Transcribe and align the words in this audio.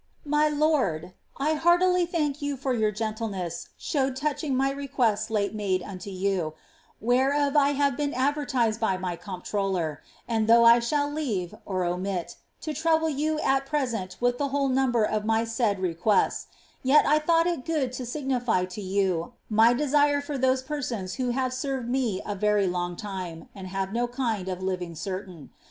•* 0.01 0.03
My 0.27 0.49
lord, 0.49 1.13
*' 1.25 1.37
I 1.37 1.53
heartily 1.53 2.07
thank 2.07 2.41
you 2.41 2.57
for 2.57 2.73
your 2.73 2.89
gentleness 2.89 3.69
showed 3.77 4.15
touching 4.15 4.55
my 4.57 4.71
re<iiiefts 4.73 5.29
Ufe 5.29 5.53
made 5.53 5.83
unto 5.83 6.09
you, 6.09 6.55
whereof 6.99 7.55
I 7.55 7.73
have 7.73 7.97
been 7.97 8.11
advertised 8.15 8.79
by 8.79 8.95
ray 8.95 9.15
comptroller; 9.15 10.01
aiid 10.27 10.47
tboagh 10.47 10.65
I 10.65 10.79
shall 10.79 11.07
leave 11.07 11.53
(omit) 11.67 12.35
to 12.61 12.73
trouble 12.73 13.09
you 13.09 13.37
at 13.41 13.67
present 13.67 14.17
with 14.19 14.39
the 14.39 14.47
whole 14.47 14.69
number 14.69 15.03
of 15.03 15.23
my 15.23 15.43
saifl 15.43 15.79
requests, 15.83 16.47
yet 16.81 17.05
I 17.05 17.19
thought 17.19 17.45
it 17.45 17.63
good 17.63 17.93
to 17.93 18.03
signify 18.07 18.65
to 18.65 18.81
yon 18.81 19.33
my 19.51 19.71
desire 19.73 20.19
for 20.19 20.35
those 20.35 20.63
penons 20.63 21.17
vbo 21.19 21.33
have 21.33 21.53
served 21.53 21.87
me 21.87 22.23
a 22.25 22.33
very 22.33 22.65
long 22.65 22.95
time, 22.95 23.49
and 23.53 23.67
have 23.67 23.93
no 23.93 24.07
kind 24.07 24.47
of 24.49 24.63
living 24.63 24.95
certain. 24.95 25.51